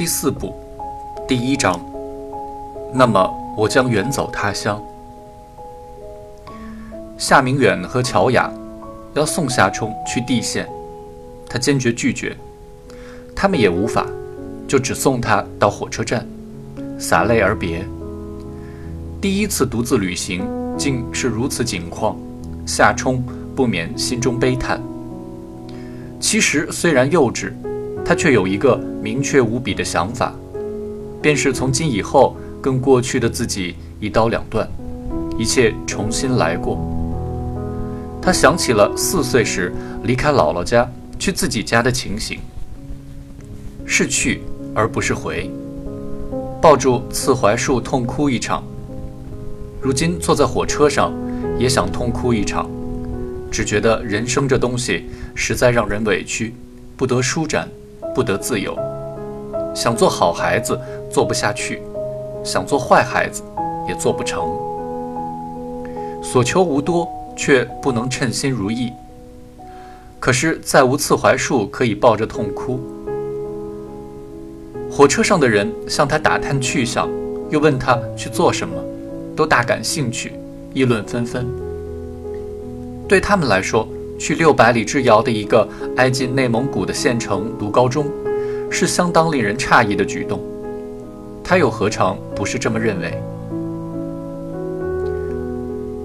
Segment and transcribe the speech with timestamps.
[0.00, 0.54] 第四部，
[1.28, 1.78] 第一章。
[2.90, 4.82] 那么我将远走他乡。
[7.18, 8.50] 夏明远和乔雅
[9.12, 10.66] 要送夏冲去地县，
[11.50, 12.34] 他坚决拒绝。
[13.36, 14.06] 他们也无法，
[14.66, 16.26] 就只送他到火车站，
[16.98, 17.84] 洒泪而别。
[19.20, 20.48] 第一次独自旅行，
[20.78, 22.16] 竟是如此景况，
[22.66, 23.22] 夏冲
[23.54, 24.80] 不免心中悲叹。
[26.18, 27.52] 其实虽然幼稚，
[28.10, 30.34] 他却有一个明确无比的想法，
[31.22, 34.68] 便是从今以后跟过去的自己一刀两断，
[35.38, 36.76] 一切重新来过。
[38.20, 42.40] 他想起了四岁时离开姥姥家去自己家的情形，
[43.86, 44.40] 是去
[44.74, 45.48] 而不是回，
[46.60, 48.64] 抱住刺槐树痛哭一场。
[49.80, 51.12] 如今坐在火车上，
[51.56, 52.68] 也想痛哭一场，
[53.52, 55.04] 只觉得人生这东西
[55.36, 56.52] 实在让人委屈，
[56.96, 57.68] 不得舒展，
[58.14, 58.76] 不得自由。
[59.74, 60.78] 想做好孩子
[61.10, 61.80] 做不下去，
[62.44, 63.42] 想做坏孩子
[63.88, 64.42] 也做不成。
[66.22, 68.92] 所求无多，却不能称心如意。
[70.18, 72.80] 可是再无刺槐树可以抱着痛哭。
[74.90, 77.08] 火车上的人向他打探去向，
[77.48, 78.74] 又问他去做什么。
[79.36, 80.34] 都大感兴趣，
[80.74, 81.46] 议论纷纷。
[83.08, 83.88] 对他们来说，
[84.20, 88.04] 去六百里之遥的一个挨近内蒙古的县城读高中，
[88.70, 90.38] 是相当令人诧异的举动。
[91.42, 93.18] 他又何尝不是这么认为？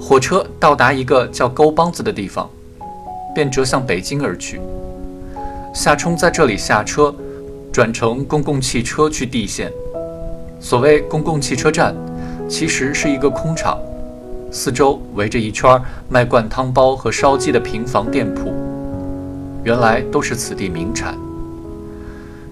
[0.00, 2.48] 火车到达一个叫沟帮子的地方，
[3.34, 4.58] 便折向北京而去。
[5.74, 7.14] 夏冲在这里下车，
[7.70, 9.70] 转乘公共汽车去地县。
[10.58, 11.94] 所谓公共汽车站。
[12.48, 13.78] 其实是一个空场，
[14.50, 18.52] 四周围着一圈卖灌汤包和烧鸡的平房店铺，
[19.62, 21.16] 原来都是此地名产。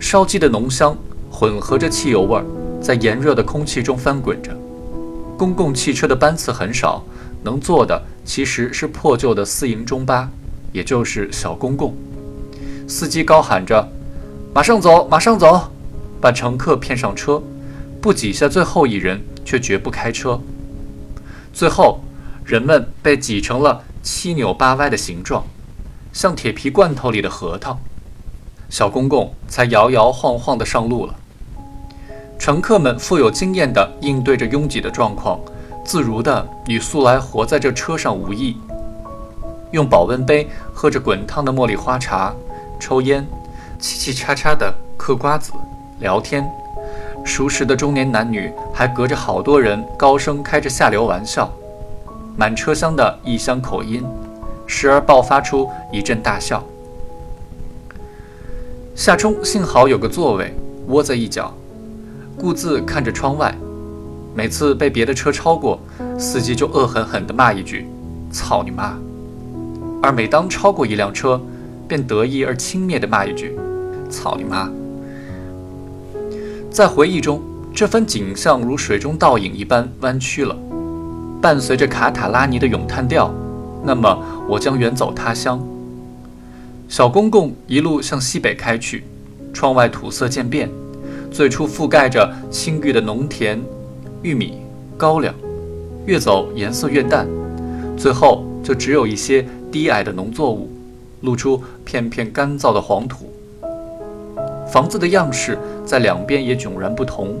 [0.00, 0.96] 烧鸡的浓香
[1.30, 2.44] 混合着汽油味儿，
[2.80, 4.50] 在炎热的空气中翻滚着。
[5.36, 7.02] 公共汽车的班次很少，
[7.42, 10.28] 能坐的其实是破旧的私营中巴，
[10.72, 11.94] 也就是小公共。
[12.86, 13.88] 司机高喊着
[14.54, 15.72] ：“马上走，马上走！”
[16.20, 17.42] 把乘客骗上车，
[18.00, 19.20] 不挤下最后一人。
[19.44, 20.40] 却绝不开车。
[21.54, 22.00] 最后，
[22.44, 25.44] 人们被挤成了七扭八歪的形状，
[26.12, 27.78] 像铁皮罐头里的核桃。
[28.68, 31.14] 小公公才摇摇晃晃地上路了。
[32.40, 35.38] 乘客们富有经验地应对着拥挤的状况，
[35.84, 38.56] 自如地与素来活在这车上无异。
[39.70, 42.34] 用保温杯喝着滚烫的茉莉花茶，
[42.80, 43.24] 抽烟，
[43.80, 45.52] 嘁嘁喳喳地嗑瓜子，
[46.00, 46.44] 聊天。
[47.24, 51.50] 熟识的中年男女还隔着好多人高声开着下流玩笑，
[52.36, 54.04] 满车厢的异乡口音，
[54.66, 56.62] 时而爆发出一阵大笑。
[58.94, 60.54] 夏冲幸好有个座位，
[60.88, 61.52] 窝在一角，
[62.38, 63.52] 顾自看着窗外。
[64.34, 65.80] 每次被别的车超过，
[66.18, 67.88] 司机就恶狠狠地骂一句
[68.30, 68.96] ：“操你妈！”
[70.02, 71.40] 而每当超过一辆车，
[71.88, 73.58] 便得意而轻蔑地骂一句
[74.10, 74.68] ：“操你妈！”
[76.74, 77.40] 在回忆中，
[77.72, 80.58] 这番景象如水中倒影一般弯曲了，
[81.40, 83.32] 伴随着卡塔拉尼的咏叹调。
[83.84, 84.18] 那么，
[84.48, 85.64] 我将远走他乡。
[86.88, 89.04] 小公共一路向西北开去，
[89.52, 90.68] 窗外土色渐变，
[91.30, 93.62] 最初覆盖着青绿的农田、
[94.22, 94.58] 玉米、
[94.96, 95.32] 高粱，
[96.06, 97.24] 越走颜色越淡，
[97.96, 100.68] 最后就只有一些低矮的农作物，
[101.20, 103.32] 露出片片干燥的黄土。
[104.74, 107.36] 房子的样式在两边也迥然不同，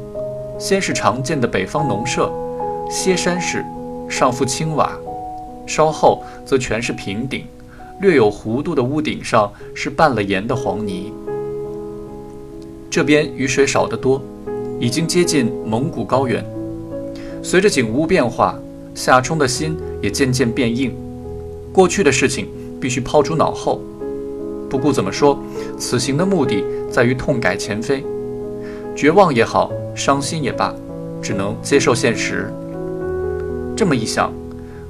[0.56, 2.32] 先是常见的北方农舍，
[2.88, 3.64] 歇山式，
[4.08, 4.88] 上覆青瓦；
[5.66, 7.44] 稍后则全是平顶，
[8.00, 11.12] 略有弧度的屋顶上是拌了盐的黄泥。
[12.88, 14.22] 这边雨水少得多，
[14.78, 16.46] 已经接近蒙古高原。
[17.42, 18.56] 随着景物变化，
[18.94, 20.94] 夏冲的心也渐渐变硬，
[21.72, 22.46] 过去的事情
[22.80, 23.80] 必须抛诸脑后。
[24.74, 25.38] 不顾怎么说，
[25.78, 28.04] 此行的目的在于痛改前非，
[28.96, 30.74] 绝望也好，伤心也罢，
[31.22, 32.52] 只能接受现实。
[33.76, 34.32] 这么一想，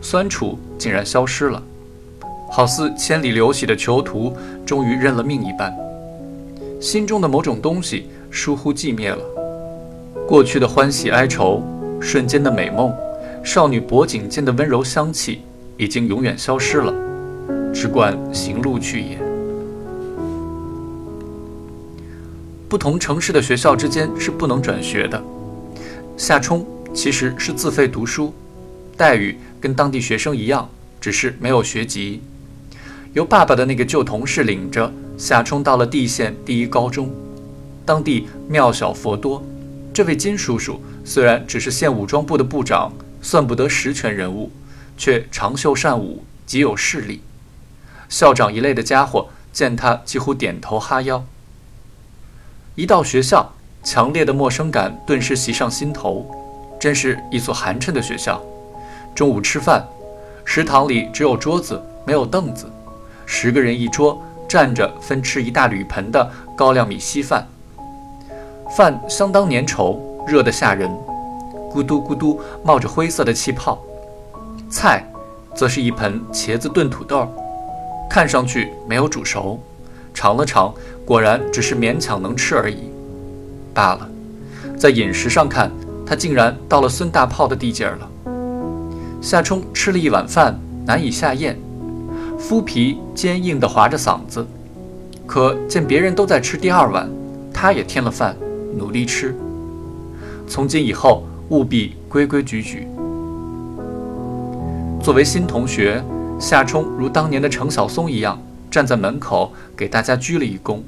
[0.01, 1.63] 酸楚竟然消失了，
[2.51, 4.33] 好似千里流徙的囚徒
[4.65, 5.71] 终于认了命一般。
[6.81, 9.23] 心中的某种东西疏忽寂灭了，
[10.27, 11.63] 过去的欢喜哀愁，
[12.01, 12.91] 瞬间的美梦，
[13.45, 15.43] 少女脖颈间的温柔香气，
[15.77, 16.95] 已经永远消失了，
[17.71, 19.34] 只管行路去也。
[22.69, 25.23] 不同城市的学校之间是不能转学的。
[26.17, 28.33] 夏冲其实是自费读书，
[28.97, 30.69] 待遇跟当地学生一样，
[31.01, 32.23] 只是没有学籍。
[33.13, 37.11] 由爸爸的那个旧同事领着，夏冲到了地县第一高中。
[37.85, 39.45] 当地庙小佛多。
[39.93, 44.51] 这位金叔叔虽然只是县武装部的部长，算不得实权人物，
[44.97, 47.21] 却长袖善舞，极有势力。
[48.09, 51.25] 校长一类的家伙见他几乎点头哈腰。
[52.77, 53.49] 一到学校，
[53.85, 56.27] 强烈的陌生感顿时袭上心头，
[56.77, 58.43] 真是一所寒碜的学校。
[59.15, 59.87] 中午吃饭，
[60.45, 62.69] 食堂里只有桌子没有凳子，
[63.27, 67.47] 十个人一桌，站着分吃一大铝盆的高粱米稀饭。
[68.77, 69.97] 饭相当粘稠，
[70.27, 70.91] 热得吓人，
[71.73, 73.79] 咕嘟咕嘟冒着灰色的气泡。
[74.69, 75.09] 菜，
[75.55, 77.29] 则是一盆茄子炖土豆，
[78.11, 79.61] 看上去没有煮熟，
[80.25, 80.73] 尝了尝，
[81.05, 82.85] 果然只是勉强能吃而已。
[83.75, 84.09] 罢了，
[84.75, 85.71] 在饮食上看，
[86.07, 88.09] 他竟然到了孙大炮的地界儿了。
[89.21, 91.59] 夏冲吃了一碗饭，难以下咽，
[92.39, 94.47] 麸皮坚硬地划着嗓子。
[95.27, 97.07] 可见别人都在吃第二碗，
[97.53, 98.35] 他也添了饭。
[98.75, 99.37] 努力吃。
[100.49, 102.89] 从今以后，务必规规矩矩。
[105.03, 106.03] 作为新同学，
[106.41, 108.41] 夏冲如当年的程晓松一样，
[108.75, 110.81] 站在门口给大家鞠了一躬。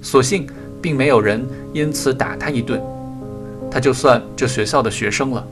[0.00, 0.46] 所幸，
[0.80, 2.80] 并没有人因此打他一顿，
[3.68, 5.44] 他就算这学校的学生了。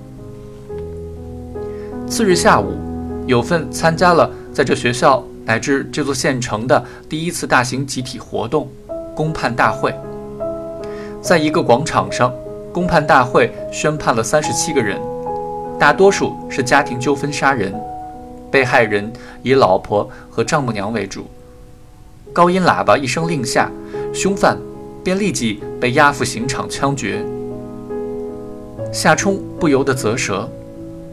[2.07, 2.77] 次日下午，
[3.27, 8.69] 有份参加了在这学校乃至这座县城的第一次大型集体活动——
[9.13, 9.93] 公判大会。
[11.21, 12.33] 在一个广场上，
[12.73, 14.97] 公判大会宣判了三十七个人，
[15.77, 17.75] 大多数是家庭纠纷杀人，
[18.49, 19.13] 被害人
[19.43, 21.27] 以老婆和丈母娘为主。
[22.35, 23.71] 高音喇叭一声令下，
[24.13, 24.59] 凶犯
[25.05, 27.25] 便立即被押赴刑场枪决。
[28.93, 30.51] 夏冲不由得啧舌，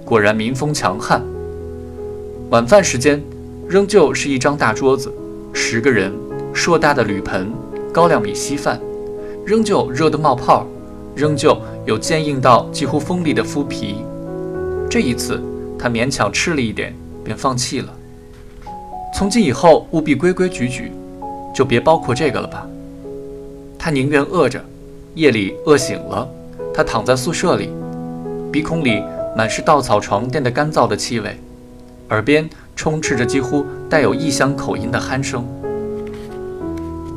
[0.03, 1.21] 果然民风强悍。
[2.49, 3.21] 晚饭时间，
[3.67, 5.13] 仍旧是一张大桌子，
[5.53, 6.11] 十个人，
[6.53, 7.51] 硕大的铝盆，
[7.93, 8.81] 高粱米稀饭。
[9.45, 10.65] 仍旧热得冒泡，
[11.15, 13.97] 仍旧有坚硬到几乎锋利的麸皮。
[14.89, 15.39] 这一次，
[15.77, 17.93] 他勉强吃了一点，便放弃了。
[19.15, 20.91] 从今以后，务必规规矩矩，
[21.53, 22.67] 就别包括这个了吧。
[23.77, 24.63] 他宁愿饿着，
[25.15, 26.27] 夜里饿醒了，
[26.73, 27.69] 他躺在宿舍里，
[28.51, 29.03] 鼻孔里
[29.35, 31.39] 满是稻草床垫的干燥的气味，
[32.09, 35.45] 耳边充斥着几乎带有异乡口音的鼾声。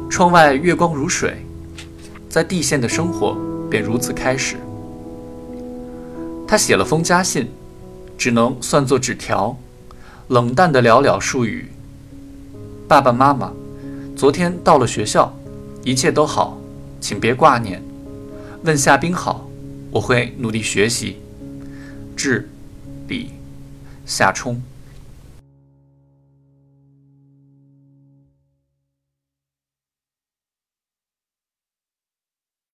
[0.09, 1.35] 窗外月光如水。
[2.27, 3.37] 在地县的生活
[3.71, 4.57] 便如此开始。
[6.49, 7.49] 他写了封家信，
[8.19, 9.57] 只能算作纸条，
[10.27, 11.69] 冷淡的寥寥数语
[12.89, 13.53] ：“爸爸妈妈，
[14.17, 15.35] 昨天到了学校，
[15.83, 16.57] 一切都好，
[17.01, 17.83] 请别挂念。
[18.63, 19.49] 问夏冰好，
[19.91, 21.17] 我会努力学习。”
[22.17, 22.49] 致
[23.09, 23.33] 李
[24.07, 24.63] 夏冲。